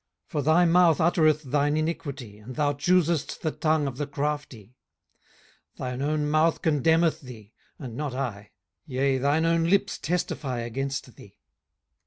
[0.29, 4.73] 18:015:005 For thy mouth uttereth thine iniquity, and thou choosest the tongue of the crafty.
[5.77, 8.49] 18:015:006 Thine own mouth condemneth thee, and not I:
[8.87, 11.37] yea, thine own lips testify against thee.